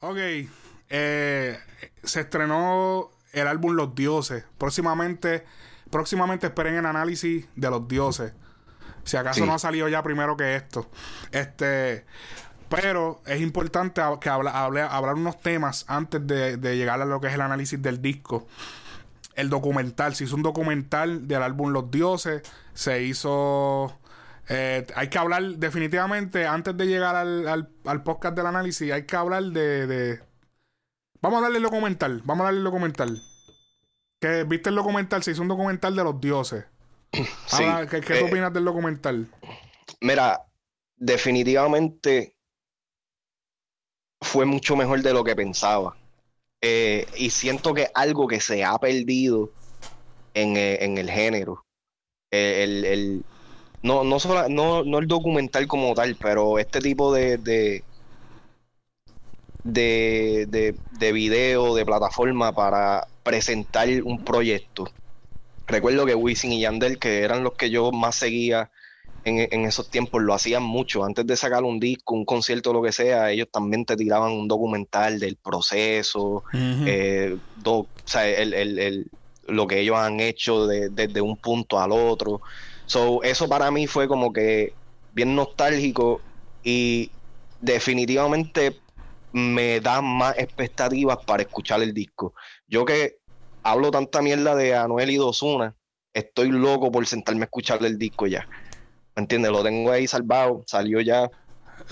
[0.00, 0.18] Ok.
[0.88, 1.58] eh,
[2.04, 4.44] se estrenó el álbum Los Dioses.
[4.58, 5.44] Próximamente,
[5.90, 8.32] próximamente esperen el análisis de Los Dioses.
[9.04, 9.46] Si acaso Sí.
[9.46, 10.90] no ha salido ya primero que esto.
[11.32, 12.04] Este.
[12.68, 17.20] Pero es importante que habla- hable- hablar unos temas antes de, de llegar a lo
[17.20, 18.46] que es el análisis del disco.
[19.36, 22.42] El documental, se hizo un documental del álbum Los Dioses.
[22.74, 23.96] Se hizo.
[24.48, 29.04] Eh, hay que hablar definitivamente, antes de llegar al, al- al podcast del análisis, hay
[29.06, 30.20] que hablar de, de-
[31.20, 32.22] Vamos a darle el documental.
[32.24, 33.20] Vamos a darle el documental.
[34.20, 36.64] Que viste el documental, se hizo un documental de los dioses.
[37.46, 37.64] Sí.
[37.90, 39.28] ¿Qué, qué Eh, opinas del documental?
[40.00, 40.42] Mira,
[40.96, 42.36] definitivamente
[44.20, 45.96] fue mucho mejor de lo que pensaba.
[46.60, 49.50] Eh, y siento que algo que se ha perdido
[50.34, 51.64] en, en el género.
[52.30, 53.24] El, el-
[53.86, 57.84] no, no, sola- no, no el documental como tal, pero este tipo de, de,
[59.62, 64.84] de, de, de video, de plataforma para presentar un proyecto.
[65.66, 68.70] Recuerdo que Wisin y Yandel, que eran los que yo más seguía
[69.24, 71.04] en, en esos tiempos, lo hacían mucho.
[71.04, 74.46] Antes de sacar un disco, un concierto, lo que sea, ellos también te tiraban un
[74.46, 76.44] documental del proceso,
[76.86, 79.10] eh, do- o sea, el- el- el-
[79.48, 82.40] lo que ellos han hecho de- desde un punto al otro.
[82.86, 84.74] So, eso para mí fue como que
[85.12, 86.20] bien nostálgico
[86.62, 87.10] y
[87.60, 88.80] definitivamente
[89.32, 92.34] me da más expectativas para escuchar el disco.
[92.68, 93.18] Yo que
[93.62, 95.74] hablo tanta mierda de Anuel y Dosuna,
[96.14, 98.46] estoy loco por sentarme a escuchar el disco ya.
[99.14, 99.50] ¿Me entiendes?
[99.50, 101.30] Lo tengo ahí salvado, salió ya,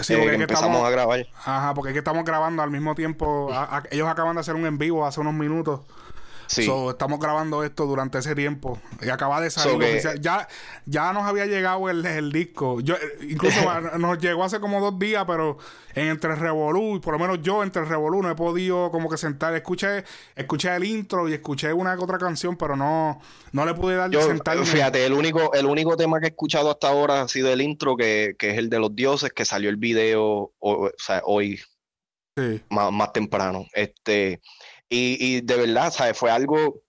[0.00, 1.26] Sí, eh, porque que empezamos estamos, a grabar.
[1.44, 3.52] ajá, porque es que estamos grabando al mismo tiempo.
[3.52, 5.80] A- a- ellos acaban de hacer un en vivo hace unos minutos.
[6.46, 6.64] Sí.
[6.64, 8.78] So, estamos grabando esto durante ese tiempo.
[9.00, 10.20] Y acaba de salir So que- oficial.
[10.20, 10.48] Ya,
[10.86, 12.80] ya nos había llegado el, el disco.
[12.80, 12.98] Yo, eh,
[13.30, 13.60] incluso
[13.98, 15.58] nos llegó hace como dos días, pero
[15.94, 19.54] en entre Revolú, por lo menos yo entre Revolú no he podido como que sentar.
[19.54, 20.04] Escuché,
[20.36, 23.20] escuché el intro y escuché una que otra canción, pero no,
[23.52, 24.64] no le pude dar Yo, sentarme.
[24.66, 27.96] fíjate, el único, el único tema que he escuchado hasta ahora ha sido el intro,
[27.96, 31.60] que, que es el de los dioses, que salió el video o, o sea, hoy
[32.36, 32.60] Sí.
[32.68, 33.64] más, más temprano.
[33.74, 34.40] Este,
[34.94, 36.16] y, y de verdad, ¿sabes?
[36.18, 36.80] Fue algo.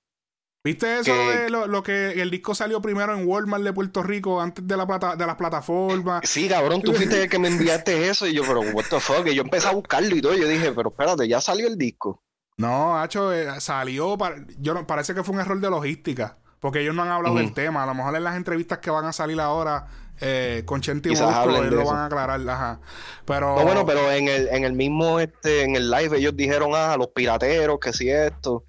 [0.64, 4.02] ¿Viste eso que- de lo, lo que el disco salió primero en Walmart de Puerto
[4.02, 6.28] Rico antes de la plata, de las plataformas?
[6.28, 9.28] Sí, cabrón, tú fuiste el que me enviaste eso, y yo, pero what the fuck,
[9.28, 11.78] y yo empecé a buscarlo y todo, y yo dije, pero espérate, ya salió el
[11.78, 12.24] disco.
[12.58, 14.18] No, Hacho, eh, salió.
[14.18, 16.38] para- yo parece que fue un error de logística.
[16.66, 17.84] Porque ellos no han hablado del tema.
[17.84, 19.86] A lo mejor en las entrevistas que van a salir ahora
[20.20, 22.42] eh, con Chente y hablen ellos lo van a aclarar.
[22.50, 22.80] Ajá.
[23.26, 23.56] Pero.
[23.56, 26.96] No, bueno, pero en el, en el mismo, este, en el live, ellos dijeron, ah,
[26.98, 28.64] los pirateros, que si esto.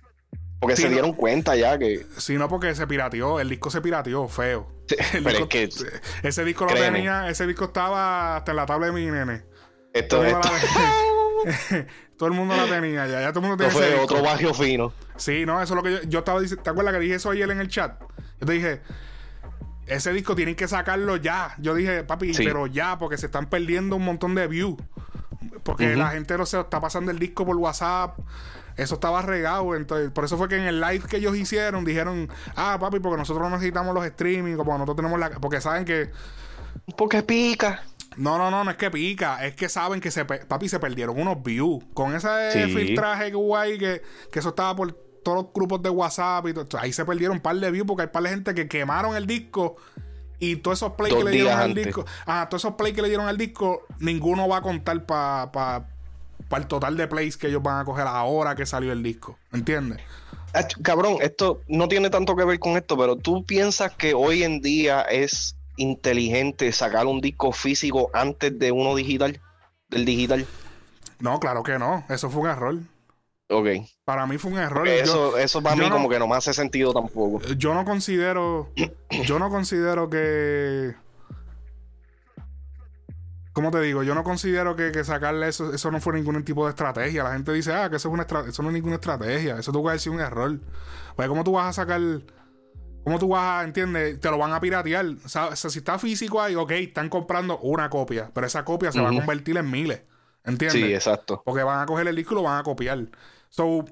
[0.60, 0.92] Porque Sí, se no.
[0.92, 2.06] dieron cuenta ya que.
[2.18, 3.40] Si no, porque se pirateó.
[3.40, 4.66] El disco se pirateó, feo.
[5.14, 5.74] El pero disco- es
[6.20, 7.28] que Ese disco lo tenía.
[7.30, 9.44] Ese disco estaba hasta en la tabla de mi nene.
[9.94, 10.60] esto, Todo el esto, mundo
[11.46, 11.86] la,
[12.18, 13.20] todo el mundo la tenía ya.
[13.22, 14.04] Ya todo el mundo tenía ese fue disco.
[14.04, 14.92] otro barrio fino.
[15.16, 16.62] Sí, no, eso es lo que yo, yo estaba diciendo.
[16.62, 18.00] ¿Te acuerdas que dije eso ayer en el chat?
[18.40, 18.80] Yo te dije,
[19.86, 21.54] ese disco tienen que sacarlo ya.
[21.58, 22.44] Yo dije, papi, Sí.
[22.44, 24.76] pero ya, porque se están perdiendo un montón de views.
[25.62, 28.18] Porque la gente no se está pasando el disco por WhatsApp.
[28.76, 29.74] Eso estaba regado.
[29.74, 33.16] Entonces, por eso fue que en el live que ellos hicieron, dijeron, ah, papi, porque
[33.16, 35.30] nosotros no necesitamos los streaming, como nosotros tenemos la.
[35.30, 36.10] Porque saben que.
[36.96, 37.82] Porque pica.
[38.16, 41.18] No, no, no, no es que pica, es que saben que se papi se perdieron
[41.20, 41.84] unos views.
[41.94, 42.72] Con ese Sí.
[42.74, 44.96] filtraje guay que, que eso estaba por
[45.26, 46.78] todos los grupos de WhatsApp y todo.
[46.78, 49.26] Ahí se perdieron un par de views porque hay par de gente que quemaron el
[49.26, 49.76] disco
[50.38, 51.84] y todos esos play Dos que le dieron días al antes.
[51.86, 52.06] disco.
[52.26, 55.88] Ah, todos esos play que le dieron al disco, ninguno va a contar para pa,
[56.48, 59.36] pa el total de plays que ellos van a coger ahora que salió el disco.
[59.52, 59.98] ¿Entiendes?
[60.84, 64.60] Cabrón, esto no tiene tanto que ver con esto, pero tú piensas que hoy en
[64.60, 69.40] día es inteligente sacar un disco físico antes de uno digital,
[69.88, 70.46] del digital.
[71.18, 72.04] No, claro que no.
[72.08, 72.76] Eso fue un error.
[73.48, 73.66] Ok.
[74.04, 74.86] Para mí fue un error.
[74.86, 77.40] Yo- eso, eso para mí no- como que no me hace sentido tampoco.
[77.56, 78.70] yo no considero.
[79.24, 80.94] Yo no considero que.
[83.52, 84.02] ¿Cómo te digo?
[84.02, 87.24] Yo no considero que, que sacarle eso, eso no fue ningún tipo de estrategia.
[87.24, 89.58] La gente dice, ah, que eso, es una eso no es ninguna estrategia.
[89.58, 90.58] Eso tú vas a decir un error.
[91.14, 92.00] Pues, ¿cómo tú vas a sacar.
[93.02, 94.20] ¿Cómo tú vas a, entiendes?
[94.20, 95.06] Te lo van a piratear.
[95.24, 98.30] O sea, si está físico ahí, ok, están comprando una copia.
[98.34, 100.02] Pero esa copia se va a convertir en miles.
[100.44, 100.80] ¿Entiendes?
[100.82, 101.40] Sí, exacto.
[101.44, 103.06] Porque van a coger el disco y lo van a copiar.
[103.50, 103.84] So,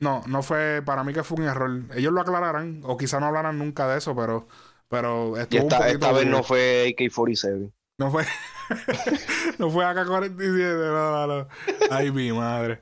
[0.00, 1.82] no, no fue, para mí que fue un error.
[1.94, 4.46] Ellos lo aclararán, o quizá no hablarán nunca de eso, pero,
[4.88, 7.72] pero Y estuvo un esta, poquito esta vez no fue AK-47.
[7.98, 8.24] No fue,
[9.58, 11.48] no fue AK-47, no, no, no.
[11.90, 12.80] Ay, mi madre.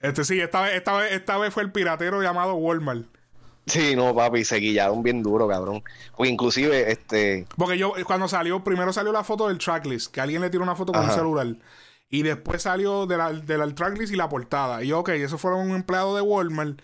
[0.00, 3.06] Este sí, esta vez, esta vez, esta vez fue el piratero llamado Walmart.
[3.66, 5.82] Sí, no, papi, se guillaron bien duro, cabrón.
[6.16, 10.40] Porque inclusive, este, Porque yo, cuando salió, primero salió la foto del tracklist, que alguien
[10.40, 11.46] le tiró una foto con un celular.
[12.08, 14.82] Y después salió de la, de la tracklist y la portada.
[14.84, 16.80] Y ok, eso fue un empleado de Walmart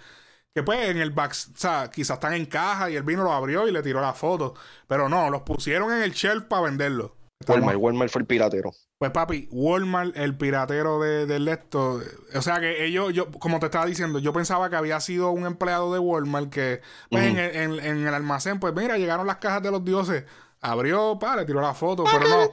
[0.54, 3.32] que pues en el back, o sea, quizás están en caja y el vino lo
[3.32, 4.54] abrió y le tiró la foto.
[4.86, 7.16] Pero no, los pusieron en el shelf para venderlo.
[7.48, 8.72] Walmart, Walmart fue el piratero.
[8.98, 12.00] Pues papi, Walmart, el piratero de, del esto.
[12.34, 15.46] O sea que ellos, yo, como te estaba diciendo, yo pensaba que había sido un
[15.46, 19.62] empleado de Walmart que pues, en, el, en, el almacén, pues mira, llegaron las cajas
[19.62, 20.24] de los dioses.
[20.60, 22.52] Abrió, pa, le tiró la foto, pero no,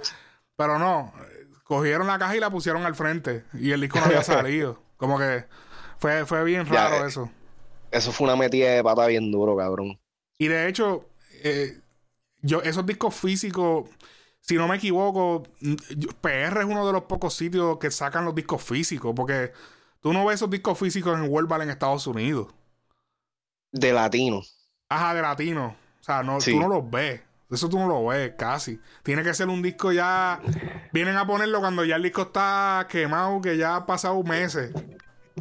[0.56, 1.14] pero no.
[1.70, 3.44] Cogieron la caja y la pusieron al frente.
[3.54, 4.82] Y el disco no había salido.
[4.98, 5.46] Como que
[6.00, 7.30] fue, fue bien raro eh, eso.
[7.92, 10.00] Eso fue una metida de pata bien duro, cabrón.
[10.40, 11.08] Y de hecho,
[11.44, 11.80] eh,
[12.42, 13.88] yo, esos discos físicos,
[14.40, 15.44] si no me equivoco,
[16.22, 19.52] PR es uno de los pocos sitios que sacan los discos físicos, porque
[20.02, 22.48] tú no ves esos discos físicos en World en Estados Unidos.
[23.72, 24.42] De latino.
[24.90, 25.76] Ajá, de latino.
[26.02, 27.22] O sea, no, tú no los ves.
[27.52, 28.80] Eso tú no lo ves casi.
[29.04, 30.40] Tiene que ser un disco ya.
[30.94, 34.72] Vienen a ponerlo cuando ya el disco está quemado, que ya ha pasado meses.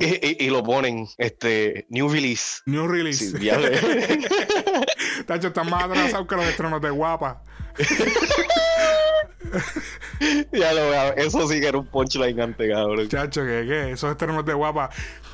[0.00, 2.60] Y, y, lo ponen, este, New Release.
[2.66, 3.36] New Release.
[3.36, 3.58] Sí, ya
[5.26, 7.42] Tacho, están más atrasados que los estrenos de guapa.
[10.52, 11.14] ya lo veo.
[11.16, 13.08] Eso sí que era un punchline antes, cabrón.
[13.08, 13.64] Chacho, ¿qué?
[13.66, 13.90] ¿Qué?
[13.92, 14.90] Esos estrenos de guapa.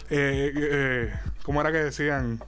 [0.08, 1.12] Eh, eh,
[1.42, 2.40] ¿Cómo era que decían?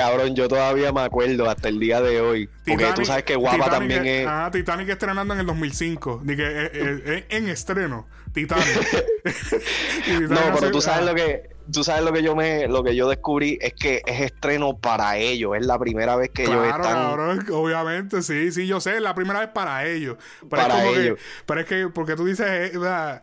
[0.00, 2.48] Cabrón, yo todavía me acuerdo hasta el día de hoy.
[2.66, 4.26] porque tú sabes que Guapa también es.
[4.26, 6.22] Ah, Titanic estrenando en el 2005.
[6.24, 8.08] Ni que eh, eh, en estreno.
[8.32, 8.64] Titanic.
[10.30, 13.10] no, pero tú sabes lo que tú sabes lo que yo me lo que yo
[13.10, 17.46] descubrí es que es estreno para ellos, es la primera vez que ellos están cabrón,
[17.52, 20.16] obviamente, sí, sí, yo sé, es la primera vez para ellos.
[20.48, 21.18] para ellos.
[21.44, 23.20] pero es que porque tú dices, eh, no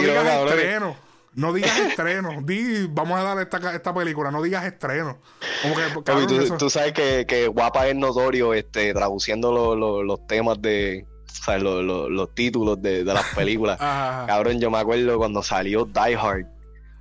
[0.00, 1.11] digas estreno.
[1.34, 2.30] No digas estreno.
[2.44, 4.30] Di, vamos a dar esta, esta película.
[4.30, 5.18] No digas estreno.
[5.62, 11.44] Como que, tú, sabes que, que, Guapa es notorio este, traduciendo los temas de, o
[11.44, 13.78] sea, los títulos de, las películas.
[14.26, 16.46] Cabrón, yo me acuerdo cuando salió Die Hard.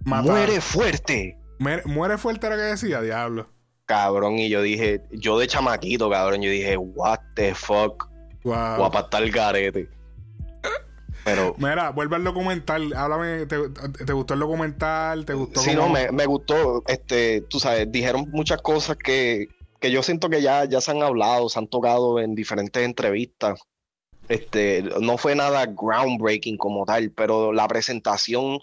[0.05, 1.37] Muere fuerte.
[1.59, 3.47] Muere, fuerte era que decía, diablo.
[3.85, 8.09] Cabrón, y yo dije, yo de chamaquito, cabrón, yo dije, what the fuck.
[8.43, 9.89] Guapa está el garete.
[11.23, 11.55] Pero.
[11.57, 12.93] Mira, vuelve al documental.
[12.93, 15.25] Háblame, ¿te, gustó el documental?
[15.25, 15.59] ¿Te gustó?
[15.61, 16.83] Sí, no, me, me, gustó.
[16.87, 19.47] Este, tú sabes, dijeron muchas cosas que,
[19.79, 23.59] que yo siento que ya, ya se han hablado, se han tocado en diferentes entrevistas.
[24.29, 28.59] Este, no fue nada groundbreaking como tal, pero la presentación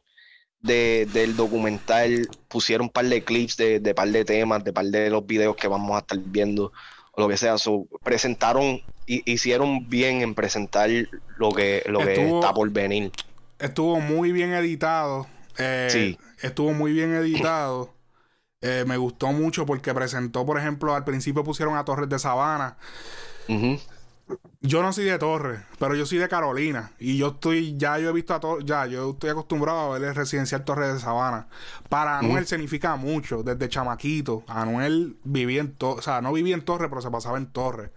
[0.61, 5.11] del documental pusieron un par de clips de, de par de temas, de par de
[5.11, 6.73] los videos que vamos a estar viendo,
[7.13, 7.57] o lo que sea.
[8.03, 10.91] presentaron, hicieron bien en presentar
[11.37, 13.11] lo que, lo que está por venir.
[13.59, 15.27] Estuvo muy bien editado.
[15.57, 16.19] Eh, sí.
[16.41, 17.95] Estuvo muy bien editado.
[18.61, 22.77] Eh, me gustó mucho porque presentó, por ejemplo, al principio pusieron a Torres de Sabana.
[24.61, 26.93] Yo no soy de Torres, pero yo soy de Carolina.
[26.99, 30.09] Y yo estoy, ya yo he visto a Torres, ya yo estoy acostumbrado a ver
[30.09, 31.47] el residencial Torres de Sabana.
[31.89, 34.45] Para Anuel significa mucho, desde chamaquito.
[34.47, 37.91] Anuel vivía en Torres, o sea, no vivía en Torres, pero se pasaba en Torres.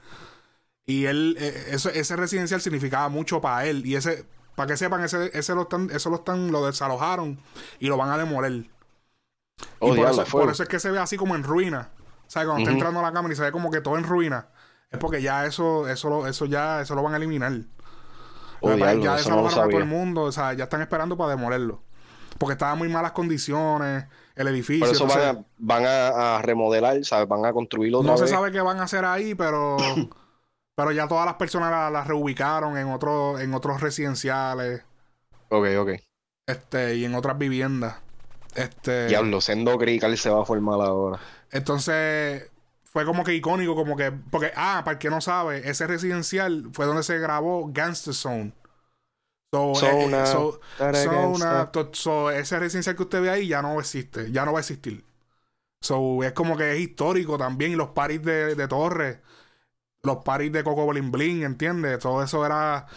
[0.92, 3.86] Y él, eh, ese residencial significaba mucho para él.
[3.86, 7.40] Y ese, para que sepan, ese, ese lo están, eso lo están, lo desalojaron
[7.80, 8.70] y lo van a demoler.
[9.80, 11.92] Oh, y por, eso, es que se ve así como en ruina.
[12.28, 14.04] O sea, cuando está entrando a la cámara y se ve como que todo en
[14.04, 14.50] ruina.
[14.90, 17.54] Es porque ya eso, eso, eso ya, eso lo van a eliminar.
[18.60, 21.84] Oh, ya ya desalojaron a todo el mundo, o sea, ya están esperando para demolerlo.
[22.38, 24.88] Porque estaba en muy malas condiciones, el edificio.
[24.88, 27.30] Por eso van, a, remodelar, ¿sabes?
[27.30, 29.78] Van a construirlo No se sabe qué van a hacer ahí, pero...
[30.75, 34.83] pero ya todas las personas las, reubicaron en, otro, en otros residenciales.
[35.49, 35.90] Ok, ok.
[36.47, 37.97] Este, y en otras viviendas.
[38.56, 39.07] Este...
[39.07, 41.19] Diablo, Sendo Crical se va a formar ahora.
[41.51, 42.49] Entonces,
[42.92, 44.11] fue como que icónico, como que.
[44.11, 48.54] Porque, ah, para el que no sabe, ese residencial fue donde se grabó Gangster Zone.
[49.54, 49.73] So,
[51.94, 55.04] so, ese residencial que usted ve ahí ya no existe, ya no va a existir.
[55.81, 57.71] So, es como que es histórico también.
[57.71, 59.19] Y los paris de, de Torres,
[60.04, 62.00] los paris de Coco Bling Bling, ¿entiendes?
[62.00, 62.88] Todo eso era.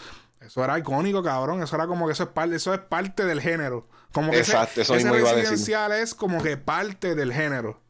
[0.41, 1.63] Eso era icónico, cabrón.
[1.63, 3.89] Eso era como que eso es parte, eso es parte del género.
[4.13, 7.81] Como que Exacto, ese, eso residencial es como que parte del género.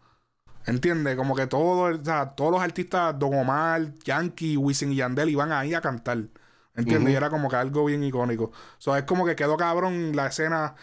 [0.66, 1.16] ¿Entiendes?
[1.16, 5.52] Como que todo, o sea, todos los artistas, Don Omar, Yankee, Wisin y Yandel iban
[5.52, 6.18] ahí a cantar.
[6.74, 7.12] ¿Entiendes?
[7.12, 8.44] Y era como que algo bien icónico.
[8.44, 10.74] O sea, es como que quedó cabrón la escena.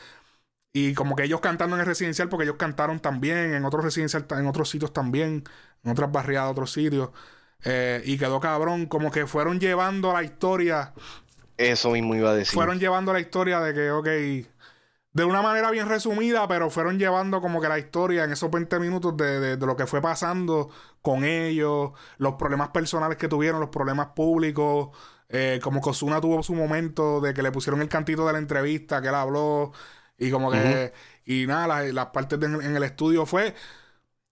[0.74, 4.26] Y como que ellos cantando en el residencial, porque ellos cantaron también en otros residencial,
[4.32, 5.44] en otros sitios también,
[5.84, 7.10] en otras barriadas, otros sitios.
[7.64, 10.94] Eh, y quedó cabrón, como que fueron llevando la historia.
[11.58, 12.54] Eso mismo iba a decir.
[12.54, 14.08] Fueron llevando la historia de que, ok,
[15.14, 18.80] de una manera bien resumida, pero fueron llevando como que la historia en esos 20
[18.80, 20.70] minutos de, de, lo que fue pasando
[21.02, 24.90] con ellos, los problemas personales que tuvieron, los problemas públicos,
[25.34, 28.40] Eh, como que Ozuna tuvo su momento de que le pusieron el cantito de la
[28.40, 29.72] entrevista, que él habló.
[30.18, 30.94] Y como que.
[31.26, 33.56] Y nada, las, partes en el estudio fue.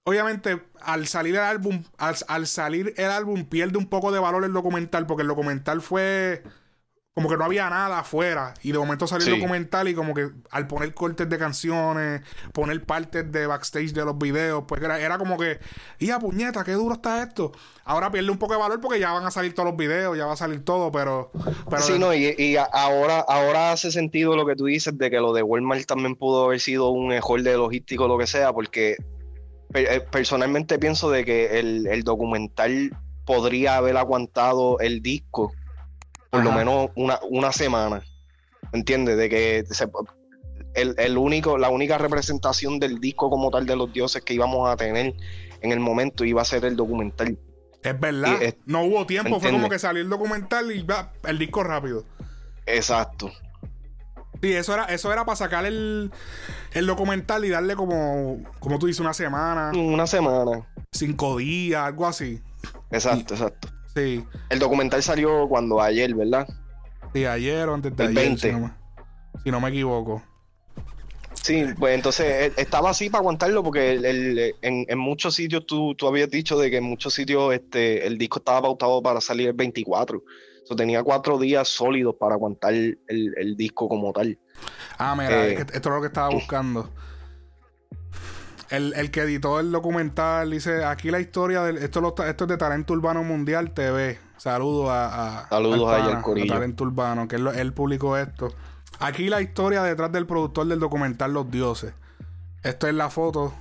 [0.04, 4.54] Obviamente, al salir el álbum, al, salir el álbum, pierde un poco de valor el
[4.54, 6.44] documental, porque el documental fue
[7.14, 8.54] como que no había nada afuera.
[8.64, 12.22] Y de momento salió el documental y como que al poner cortes de canciones,
[12.54, 15.60] poner partes de backstage de los videos, pues era, como que,
[16.00, 17.52] ¡ya puñeta, qué duro está esto!
[17.84, 20.28] Ahora pierde un poco de valor porque ya van a salir todos los videos, ya
[20.28, 21.30] va a salir todo, pero...
[21.70, 25.34] pero sí, no, y, ahora, ahora hace sentido lo que tú dices de que lo
[25.34, 28.96] de Walmart también pudo haber sido un error de logístico o lo que sea, porque
[30.12, 32.96] personalmente pienso de que el, documental
[33.26, 35.52] podría haber aguantado el disco
[36.30, 38.04] por lo menos una, una semana.
[38.72, 39.18] ¿Entiendes?
[39.18, 39.64] De que
[40.76, 44.76] el, único, la única representación del disco como tal de los dioses que íbamos a
[44.76, 45.16] tener
[45.62, 47.38] en el momento iba a ser el documental.
[47.82, 48.38] Es verdad.
[48.66, 52.06] no hubo tiempo, fue como que salió el documental y va el disco rápido.
[52.66, 53.32] Exacto.
[54.42, 56.12] Sí, eso era, eso era para sacar el,
[56.86, 59.72] documental y darle como, como tú dices, una semana.
[59.76, 60.66] Una semana.
[60.92, 62.42] Cinco días, algo así.
[62.90, 63.70] Exacto, exacto.
[63.94, 64.24] Sí.
[64.50, 66.48] El documental salió cuando ayer, ¿verdad?
[67.14, 68.24] Sí, ayer o antes de el ayer.
[68.40, 68.72] 20.
[69.44, 70.24] Si no, me, equivoco.
[71.34, 76.08] Sí, pues entonces eh, estaba así para aguantarlo porque el, en, muchos sitios tú, tú
[76.08, 79.54] habías dicho de que en muchos sitios este, el disco estaba pautado para salir el
[79.54, 80.24] 24
[80.76, 84.38] tenía cuatro días sólidos para aguantar el, disco como tal.
[84.98, 86.90] Ah, mira, eh, esto es lo que estaba buscando.
[88.70, 91.78] El, que editó el documental dice: aquí la historia del.
[91.78, 94.20] Esto, esto es de Talento Urbano Mundial TV.
[94.38, 95.48] Saludos a.
[95.50, 98.54] Saludos al a Talento Urbano, que él, publicó esto.
[99.00, 101.94] Aquí la historia detrás del productor del documental Los Dioses.
[102.64, 103.54] Esto es la foto.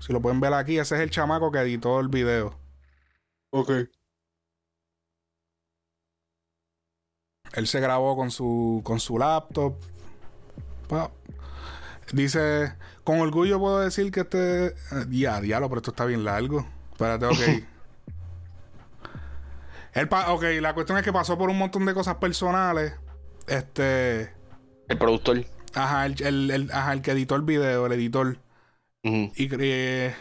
[0.00, 2.58] Si lo pueden ver aquí, ese es el chamaco que editó el video.
[3.50, 3.70] Ok.
[7.54, 9.74] Él se grabó con su, con su laptop.
[12.12, 12.74] Dice,
[13.04, 14.74] con orgullo puedo decir que este...
[15.10, 16.66] Ya, diablo, pero esto está bien largo.
[16.92, 17.38] Espérate, ok.
[19.94, 22.92] Él ok, la cuestión es que pasó por un montón de cosas personales.
[23.46, 24.34] Este...
[24.88, 25.44] El productor.
[25.74, 28.38] Ajá, el, el, ajá, el que editó el video, el editor.
[29.02, 30.14] Y eh,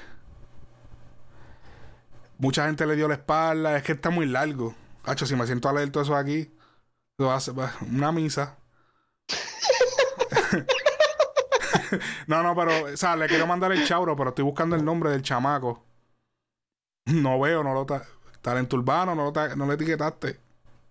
[2.37, 3.75] mucha gente le dio la espalda.
[3.75, 4.73] Es que está muy largo.
[5.03, 6.54] Hacho, si me siento a leer todo eso aquí
[7.17, 8.57] una misa.
[12.27, 15.11] no, no, pero, o sea, le quiero mandar el chauro, pero estoy buscando el nombre
[15.11, 15.83] del chamaco.
[17.05, 17.85] No veo, no lo
[18.41, 20.39] talento urbano, no, lo no le etiquetaste.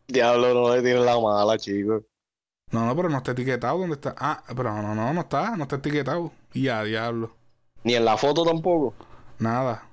[0.09, 2.05] Diablo, no le tienes la mala, chico.
[2.71, 3.79] No, no, pero no está etiquetado.
[3.79, 4.15] ¿Dónde está?
[4.19, 6.33] Ah, pero no, no, no está, no está etiquetado.
[6.53, 7.37] Y ya, diablo.
[7.85, 8.95] Ni en la foto tampoco.
[9.39, 9.87] Nada.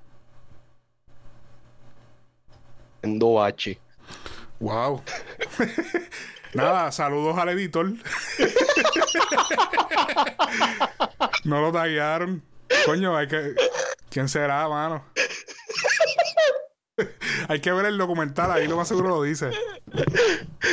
[3.02, 3.78] En Dobachi.
[4.60, 5.02] Wow.
[6.54, 7.86] Nada, saludos al editor.
[11.44, 12.42] no lo tallaron.
[12.84, 13.54] Coño, hay que.
[14.10, 15.04] ¿Quién será, mano?
[17.48, 19.50] hay que ver el documental, ahí lo más seguro lo dice.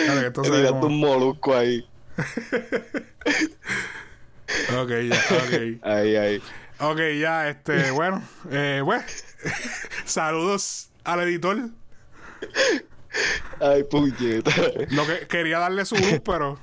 [0.08, 1.88] Vale, entonces un molusco ahí.
[4.78, 5.54] ok, ya, ok.
[5.84, 6.42] Ahí, ahí.
[6.80, 8.22] Ok, ya, este, bueno,
[8.52, 9.04] eh, bueno.
[10.06, 11.70] saludos al editor.
[13.60, 14.52] Ay, puñeta.
[14.92, 16.58] Lo que quería darle su luz, pero.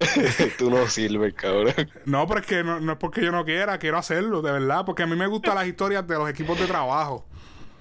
[0.58, 1.74] Tú no sirves, cabrón.
[2.06, 4.84] No, pero es que no, es porque yo no quiera, quiero hacerlo, de verdad.
[4.84, 7.24] Porque a mí me gustan las historias de los equipos de trabajo.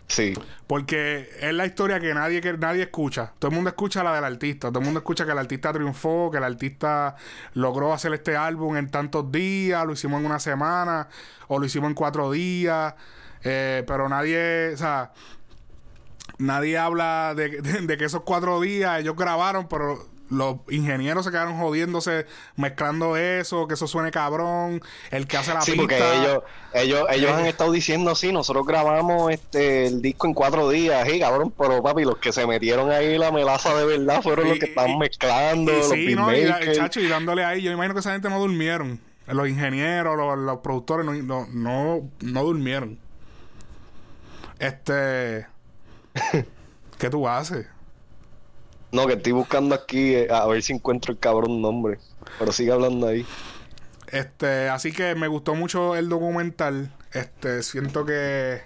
[0.07, 0.33] Sí.
[0.67, 3.33] Porque es la historia que nadie, que nadie escucha.
[3.39, 4.67] Todo el mundo escucha la del artista.
[4.67, 7.15] Todo el mundo escucha que el artista triunfó, que el artista
[7.53, 11.07] logró hacer este álbum en tantos días, lo hicimos en una semana,
[11.47, 12.93] o lo hicimos en cuatro días.
[13.43, 15.11] Eh, pero nadie, o sea,
[16.37, 22.25] nadie habla de, que esos cuatro días ellos grabaron, pero los ingenieros se quedaron jodiéndose
[22.55, 27.31] mezclando eso, que eso suene cabrón, el que hace la sí, porque ellos, ellos, ellos
[27.31, 31.83] han estado diciendo, sí, nosotros grabamos este el disco en cuatro días, sí, cabrón, pero
[31.83, 35.73] papi, los que se metieron ahí la melaza de verdad fueron los que estaban mezclando,
[35.73, 38.99] los sí, no, y, chacho, y dándole ahí, yo imagino que esa gente no durmieron.
[39.27, 42.99] Los ingenieros, los, los productores no, no, no durmieron.
[44.59, 45.45] Este
[46.97, 47.67] ¿Qué tú haces?
[48.91, 51.99] No, que estoy buscando aquí eh, a ver si encuentro el cabrón nombre.
[52.39, 53.25] Pero sigue hablando ahí.
[54.07, 56.91] Este, así que me gustó mucho el documental.
[57.13, 58.61] Este, siento que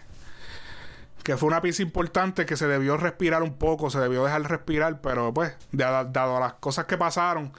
[1.26, 5.02] que fue una pieza importante que se debió respirar un poco, se debió dejar respirar,
[5.02, 7.52] pero pues, dado, las cosas que pasaron,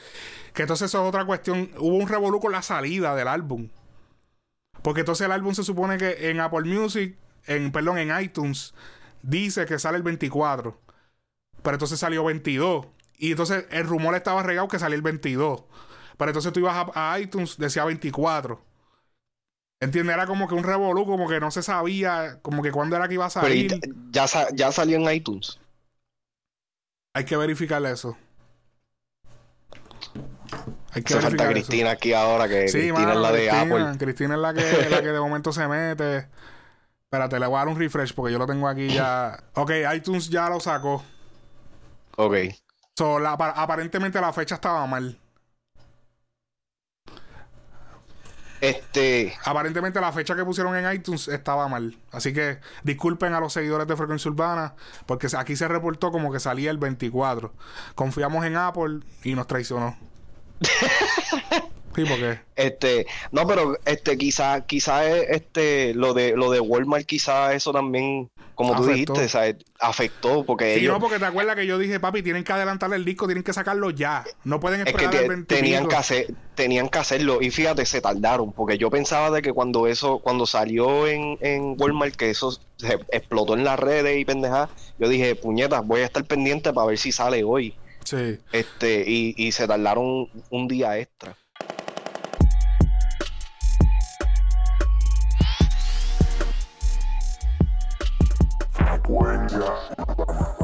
[0.55, 3.69] que entonces eso es otra cuestión, hubo un revolú con la salida del álbum.
[4.83, 7.17] Porque entonces el álbum se supone que en Apple Music,
[7.47, 8.73] en, perdón, en iTunes,
[9.27, 10.81] dice que sale el 24.
[11.63, 12.87] Pero entonces salió 22.
[13.19, 15.65] Y entonces el rumor estaba regado que salía el 22.
[16.17, 18.63] Pero entonces tú ibas a, iTunes, decía 24.
[19.81, 20.15] ¿Entiendes?
[20.15, 23.15] Era como que un revolú, como que no se sabía, como que cuándo era que
[23.15, 23.79] iba a salir.
[24.11, 25.59] ya, ya salió en iTunes.
[27.15, 28.17] Hay que verificar eso.
[30.93, 33.87] Hay que se falta Cristina aquí ahora, que Cristina es la de Apple.
[33.99, 36.29] Cristina es la que, la que de momento se mete.
[37.17, 39.43] Espérate, le voy a dar un refresh porque yo lo tengo aquí ya.
[39.55, 41.03] Ok, iTunes ya lo sacó.
[42.17, 42.35] Ok.
[42.95, 45.19] So, aparentemente la fecha estaba mal.
[48.61, 49.35] Este.
[49.45, 51.97] Aparentemente la fecha que pusieron en iTunes estaba mal.
[52.13, 54.75] Así que disculpen a los seguidores de Frecuencia Urbana,
[55.07, 57.51] porque aquí se reportó como que salía el 24.
[57.95, 59.97] Confiamos en Apple y nos traicionó.
[61.97, 62.39] sí, porque.
[62.55, 68.31] Este, no, pero este, quizá, quizá este, lo de lo de Walmart, quizá eso también
[68.57, 69.57] como tú dijiste, ¿sabes?
[69.79, 73.05] afectó porque sí, no, porque te acuerdas que yo dije, papi, tienen que adelantar el
[73.05, 74.25] disco, tienen que sacarlo ya.
[74.45, 78.53] No pueden esperar es que tenían que hacer, tenían que hacerlo y fíjate, se tardaron
[78.53, 82.99] porque yo pensaba de que cuando eso cuando salió en, en Walmart que eso se
[83.13, 86.99] explotó en las redes y pendeja, yo dije, puñetas, voy a estar pendiente para ver
[86.99, 87.75] si sale hoy.
[88.05, 88.39] Sí.
[88.53, 91.37] Este y, y se tardaron un día extra.
[99.09, 100.56] When you